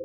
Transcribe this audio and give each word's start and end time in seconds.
Hi, 0.00 0.04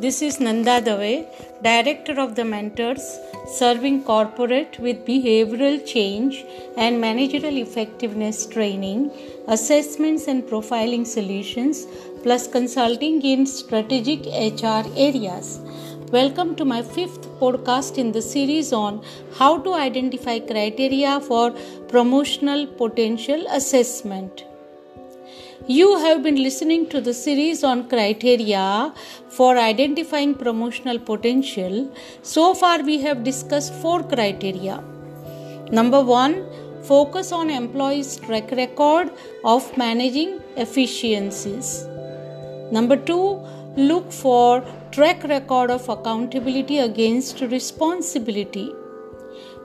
this 0.00 0.22
is 0.22 0.40
Nanda 0.40 0.80
Dave, 0.80 1.26
Director 1.62 2.18
of 2.20 2.34
the 2.34 2.44
Mentors, 2.44 3.16
serving 3.46 4.02
corporate 4.02 4.76
with 4.80 5.06
behavioral 5.06 5.86
change 5.86 6.44
and 6.76 7.00
managerial 7.00 7.58
effectiveness 7.58 8.44
training, 8.46 9.12
assessments 9.46 10.26
and 10.26 10.42
profiling 10.42 11.06
solutions, 11.06 11.86
plus 12.24 12.48
consulting 12.48 13.22
in 13.22 13.46
strategic 13.46 14.26
HR 14.26 14.84
areas. 14.96 15.60
Welcome 16.14 16.54
to 16.58 16.64
my 16.64 16.80
fifth 16.80 17.24
podcast 17.40 17.96
in 17.98 18.12
the 18.12 18.22
series 18.22 18.72
on 18.72 19.02
how 19.36 19.58
to 19.62 19.74
identify 19.74 20.38
criteria 20.38 21.18
for 21.20 21.50
promotional 21.88 22.68
potential 22.68 23.44
assessment. 23.50 24.44
You 25.66 25.98
have 25.98 26.22
been 26.22 26.36
listening 26.36 26.88
to 26.90 27.00
the 27.00 27.12
series 27.12 27.64
on 27.64 27.88
criteria 27.88 28.94
for 29.28 29.58
identifying 29.58 30.36
promotional 30.36 31.00
potential. 31.00 31.92
So 32.22 32.54
far, 32.54 32.84
we 32.84 32.98
have 32.98 33.24
discussed 33.24 33.74
four 33.82 34.04
criteria. 34.04 34.84
Number 35.72 36.00
one, 36.00 36.46
focus 36.84 37.32
on 37.32 37.50
employees' 37.50 38.14
track 38.18 38.52
record 38.52 39.10
of 39.44 39.76
managing 39.76 40.40
efficiencies. 40.56 41.88
Number 42.70 42.96
two, 42.96 43.40
look 43.76 44.12
for 44.12 44.64
track 44.94 45.24
record 45.24 45.70
of 45.72 45.88
accountability 45.88 46.78
against 46.78 47.40
responsibility. 47.40 48.72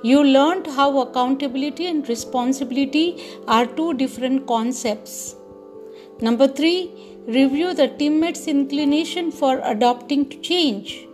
You 0.03 0.23
learned 0.23 0.65
how 0.65 1.01
accountability 1.01 1.85
and 1.85 2.09
responsibility 2.09 3.05
are 3.47 3.67
two 3.67 3.93
different 3.93 4.47
concepts. 4.47 5.35
Number 6.19 6.47
three, 6.47 6.89
review 7.27 7.75
the 7.75 7.89
teammates' 7.89 8.47
inclination 8.47 9.31
for 9.31 9.61
adopting 9.65 10.27
to 10.31 10.41
change. 10.41 11.05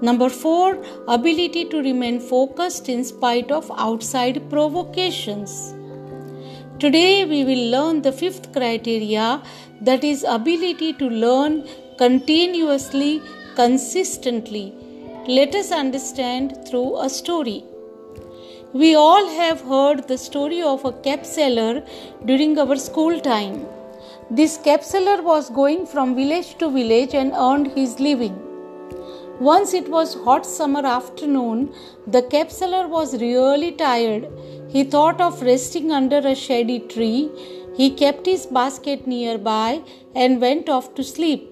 Number 0.00 0.28
four, 0.28 0.80
ability 1.08 1.64
to 1.70 1.82
remain 1.82 2.20
focused 2.20 2.88
in 2.88 3.02
spite 3.02 3.50
of 3.50 3.72
outside 3.76 4.48
provocations. 4.48 5.74
Today, 6.78 7.24
we 7.24 7.42
will 7.44 7.70
learn 7.72 8.02
the 8.02 8.12
fifth 8.12 8.52
criteria 8.52 9.42
that 9.80 10.04
is, 10.04 10.22
ability 10.22 10.92
to 10.92 11.10
learn 11.10 11.66
continuously, 12.00 13.20
consistently. 13.56 14.72
Let 15.28 15.54
us 15.54 15.70
understand 15.70 16.56
through 16.66 16.98
a 16.98 17.10
story. 17.10 17.62
We 18.72 18.94
all 18.94 19.28
have 19.28 19.60
heard 19.60 20.08
the 20.08 20.16
story 20.16 20.62
of 20.62 20.86
a 20.86 20.92
cap 20.92 21.26
seller 21.26 21.84
during 22.24 22.58
our 22.58 22.76
school 22.76 23.20
time. 23.20 23.66
This 24.30 24.56
cap 24.56 24.82
seller 24.82 25.20
was 25.20 25.50
going 25.50 25.84
from 25.84 26.14
village 26.14 26.56
to 26.62 26.70
village 26.70 27.12
and 27.12 27.34
earned 27.34 27.72
his 27.72 28.00
living. 28.00 28.40
Once 29.38 29.74
it 29.74 29.86
was 29.90 30.14
hot 30.24 30.46
summer 30.46 30.86
afternoon, 30.86 31.70
the 32.06 32.22
cap 32.22 32.50
seller 32.50 32.88
was 32.88 33.20
really 33.20 33.72
tired. 33.72 34.26
He 34.70 34.84
thought 34.84 35.20
of 35.20 35.42
resting 35.42 35.92
under 35.92 36.26
a 36.32 36.34
shady 36.34 36.80
tree. 36.80 37.30
He 37.76 37.90
kept 37.90 38.24
his 38.24 38.46
basket 38.46 39.06
nearby 39.06 39.82
and 40.14 40.40
went 40.40 40.70
off 40.70 40.94
to 40.94 41.04
sleep. 41.04 41.48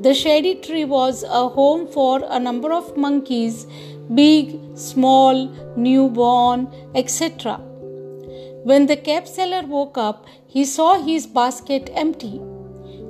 The 0.00 0.14
shady 0.14 0.56
tree 0.56 0.84
was 0.84 1.22
a 1.22 1.48
home 1.48 1.86
for 1.86 2.22
a 2.28 2.38
number 2.38 2.72
of 2.72 2.96
monkeys, 2.96 3.66
big, 4.14 4.58
small, 4.74 5.48
newborn, 5.76 6.68
etc. 6.94 7.60
When 8.64 8.86
the 8.86 8.96
cap 8.96 9.26
seller 9.28 9.66
woke 9.66 9.98
up, 9.98 10.26
he 10.46 10.64
saw 10.64 11.00
his 11.02 11.26
basket 11.26 11.90
empty. 11.94 12.40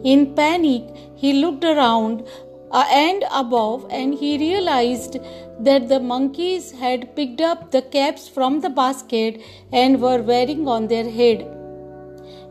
In 0.05 0.35
panic, 0.35 0.85
he 1.15 1.33
looked 1.33 1.65
around 1.65 2.27
uh, 2.71 2.85
and 2.91 3.25
above 3.31 3.87
and 3.91 4.15
he 4.15 4.37
realized 4.37 5.17
that 5.61 5.89
the 5.89 6.01
monkeys 6.01 6.73
had 6.73 7.15
picked 7.15 7.41
up 7.41 7.71
the 7.71 7.83
caps 7.83 8.29
from 8.29 8.61
the 8.61 8.71
basket 8.71 9.41
and 9.73 10.01
were 10.01 10.23
wearing 10.23 10.67
on 10.67 10.89
their 10.89 11.09
head. 11.09 11.49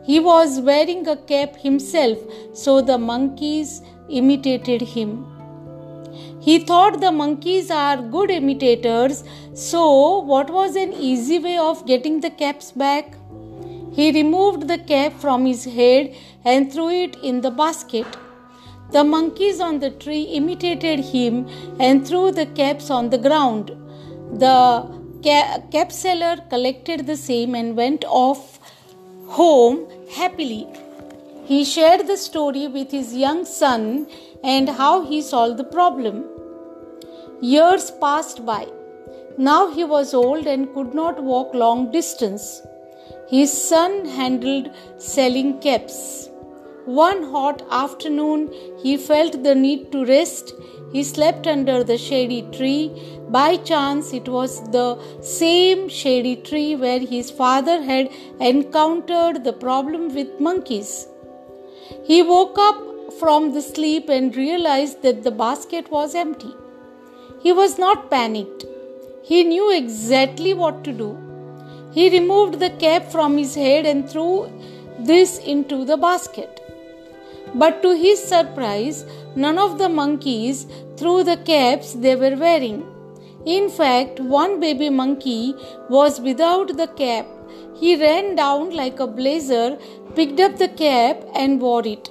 He 0.05 0.19
was 0.19 0.59
wearing 0.59 1.07
a 1.07 1.15
cap 1.15 1.55
himself, 1.55 2.17
so 2.53 2.81
the 2.81 2.97
monkeys 2.97 3.81
imitated 4.09 4.81
him. 4.81 5.25
He 6.39 6.59
thought 6.59 6.99
the 6.99 7.11
monkeys 7.11 7.71
are 7.71 7.97
good 7.97 8.29
imitators, 8.29 9.23
so 9.53 10.19
what 10.19 10.49
was 10.49 10.75
an 10.75 10.93
easy 10.93 11.39
way 11.39 11.57
of 11.57 11.85
getting 11.85 12.19
the 12.19 12.29
caps 12.29 12.71
back? 12.71 13.15
He 13.93 14.11
removed 14.11 14.67
the 14.67 14.77
cap 14.77 15.13
from 15.19 15.45
his 15.45 15.65
head 15.65 16.15
and 16.43 16.71
threw 16.71 16.89
it 16.89 17.15
in 17.23 17.41
the 17.41 17.51
basket. 17.51 18.07
The 18.91 19.03
monkeys 19.03 19.59
on 19.59 19.79
the 19.79 19.89
tree 19.89 20.23
imitated 20.23 20.99
him 20.99 21.47
and 21.79 22.07
threw 22.07 22.31
the 22.31 22.45
caps 22.45 22.89
on 22.89 23.09
the 23.09 23.17
ground. 23.17 23.71
The 24.39 24.87
cap 25.23 25.91
seller 25.91 26.37
collected 26.49 27.07
the 27.07 27.15
same 27.15 27.55
and 27.55 27.77
went 27.77 28.03
off 28.05 28.59
home 29.27 29.87
happily. 30.13 30.67
He 31.45 31.65
shared 31.65 32.07
the 32.07 32.15
story 32.15 32.67
with 32.67 32.91
his 32.91 33.13
young 33.13 33.43
son 33.43 34.07
and 34.43 34.69
how 34.69 35.03
he 35.03 35.21
solved 35.21 35.57
the 35.57 35.65
problem. 35.65 36.23
Years 37.41 37.91
passed 37.91 38.45
by. 38.45 38.67
Now 39.37 39.69
he 39.69 39.83
was 39.83 40.13
old 40.13 40.47
and 40.47 40.73
could 40.73 40.93
not 40.93 41.21
walk 41.21 41.53
long 41.53 41.91
distance. 41.91 42.61
His 43.29 43.51
son 43.51 44.05
handled 44.05 44.71
selling 44.97 45.59
caps. 45.59 46.29
One 46.85 47.23
hot 47.23 47.61
afternoon, 47.69 48.49
he 48.81 48.95
felt 48.95 49.43
the 49.43 49.53
need 49.53 49.91
to 49.91 50.05
rest. 50.05 50.53
He 50.93 51.03
slept 51.03 51.45
under 51.45 51.83
the 51.83 51.97
shady 51.97 52.43
tree. 52.53 52.91
By 53.29 53.57
chance, 53.57 54.13
it 54.13 54.29
was 54.29 54.61
the 54.71 54.97
same 55.21 55.89
shady 55.89 56.37
tree 56.37 56.75
where 56.77 56.99
his 56.99 57.31
father 57.31 57.81
had 57.81 58.09
encountered 58.39 59.43
the 59.43 59.53
problem 59.53 60.13
with 60.15 60.39
monkeys. 60.39 61.07
He 62.03 62.21
woke 62.21 62.57
up 62.57 62.77
from 63.19 63.53
the 63.53 63.61
sleep 63.61 64.09
and 64.09 64.35
realized 64.35 65.01
that 65.03 65.23
the 65.23 65.31
basket 65.31 65.91
was 65.91 66.15
empty. 66.15 66.53
He 67.41 67.51
was 67.51 67.77
not 67.77 68.09
panicked. 68.09 68.65
He 69.23 69.43
knew 69.43 69.71
exactly 69.71 70.53
what 70.53 70.83
to 70.83 70.91
do. 70.91 71.17
He 71.93 72.09
removed 72.09 72.59
the 72.59 72.71
cap 72.71 73.11
from 73.11 73.37
his 73.37 73.55
head 73.55 73.85
and 73.85 74.09
threw 74.09 74.51
this 74.99 75.37
into 75.39 75.85
the 75.85 75.97
basket. 75.97 76.59
But 77.55 77.81
to 77.83 77.95
his 77.95 78.21
surprise, 78.21 79.05
none 79.35 79.59
of 79.59 79.77
the 79.77 79.89
monkeys 79.89 80.65
threw 80.97 81.23
the 81.23 81.37
caps 81.37 81.93
they 81.93 82.15
were 82.15 82.35
wearing. 82.35 82.85
In 83.45 83.69
fact, 83.69 84.19
one 84.19 84.59
baby 84.59 84.89
monkey 84.89 85.53
was 85.89 86.19
without 86.19 86.75
the 86.77 86.87
cap. 86.87 87.27
He 87.75 87.95
ran 87.95 88.35
down 88.35 88.75
like 88.75 88.99
a 88.99 89.07
blazer, 89.07 89.77
picked 90.15 90.39
up 90.39 90.57
the 90.57 90.67
cap, 90.67 91.23
and 91.35 91.59
wore 91.59 91.85
it. 91.85 92.09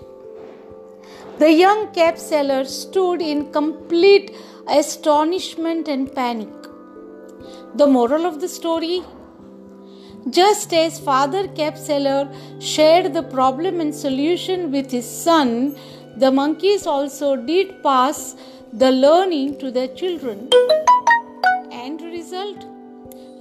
The 1.39 1.51
young 1.51 1.93
cap 1.93 2.19
seller 2.19 2.65
stood 2.65 3.23
in 3.23 3.53
complete 3.53 4.31
astonishment 4.69 5.89
and 5.89 6.15
panic. 6.15 6.49
The 7.75 7.87
moral 7.87 8.27
of 8.27 8.41
the 8.41 8.49
story 8.49 9.03
just 10.31 10.73
as 10.73 11.01
Father 11.01 11.49
Cap 11.49 11.77
Seller 11.77 12.33
shared 12.61 13.13
the 13.13 13.25
problem 13.25 13.81
and 13.81 13.93
solution 13.93 14.71
with 14.71 14.91
his 14.91 15.05
son, 15.05 15.77
the 16.17 16.31
monkeys 16.31 16.87
also 16.87 17.35
did 17.35 17.83
pass 17.83 18.37
the 18.73 18.93
learning 18.93 19.59
to 19.59 19.73
their 19.73 19.89
children. 19.89 20.49
And 21.73 22.00
result? 22.03 22.72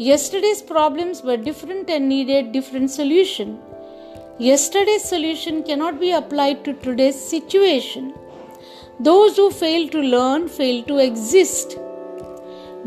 Yesterday's 0.04 0.64
problems 0.64 1.22
were 1.22 1.38
different 1.38 1.88
and 1.88 2.10
needed 2.10 2.52
different 2.52 2.90
solution. 2.90 3.60
Yesterday's 4.40 5.04
solution 5.04 5.62
cannot 5.62 6.00
be 6.00 6.10
applied 6.10 6.66
to 6.66 6.74
today's 6.74 7.20
situation. 7.24 8.12
Those 9.00 9.36
who 9.36 9.52
fail 9.52 9.88
to 9.90 10.02
learn 10.02 10.48
fail 10.48 10.82
to 10.86 10.98
exist. 10.98 11.78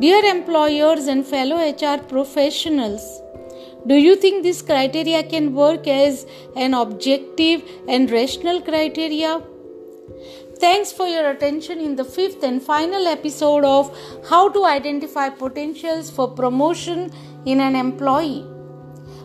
Dear 0.00 0.25
employers 0.25 1.06
and 1.06 1.25
fellow 1.25 1.58
HR 1.58 2.02
professionals, 2.02 3.22
do 3.87 3.94
you 3.94 4.17
think 4.17 4.43
this 4.43 4.60
criteria 4.60 5.22
can 5.22 5.55
work 5.55 5.87
as 5.87 6.26
an 6.56 6.75
objective 6.75 7.62
and 7.87 8.10
rational 8.10 8.60
criteria? 8.60 9.40
Thanks 10.58 10.93
for 10.93 11.06
your 11.06 11.31
attention 11.31 11.81
in 11.81 11.96
the 11.96 12.05
fifth 12.05 12.43
and 12.43 12.62
final 12.62 13.06
episode 13.06 13.64
of 13.64 13.96
How 14.28 14.49
to 14.49 14.64
Identify 14.64 15.28
Potentials 15.31 16.11
for 16.11 16.28
Promotion 16.28 17.11
in 17.44 17.61
an 17.61 17.76
Employee. 17.76 18.46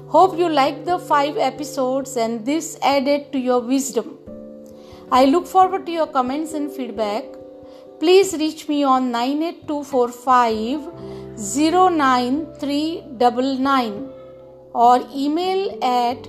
Hope 0.07 0.37
you 0.37 0.49
liked 0.49 0.85
the 0.85 0.97
five 0.97 1.37
episodes 1.37 2.17
and 2.17 2.45
this 2.45 2.77
added 2.81 3.31
to 3.31 3.39
your 3.39 3.61
wisdom. 3.61 4.17
I 5.11 5.25
look 5.25 5.47
forward 5.47 5.85
to 5.85 5.91
your 5.91 6.07
comments 6.07 6.53
and 6.53 6.71
feedback. 6.71 7.25
Please 7.99 8.33
reach 8.33 8.67
me 8.67 8.83
on 8.83 9.11
98245 9.11 10.89
09399 11.37 14.09
or 14.73 15.07
email 15.13 15.77
at 15.83 16.27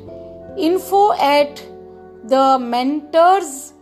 info 0.58 1.12
at 1.12 1.64
the 2.24 2.58
mentors 2.60 3.72